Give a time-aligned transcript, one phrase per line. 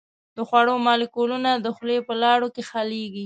[0.35, 3.19] د خوړو مالیکولونه د خولې په لاړو کې حلیږي.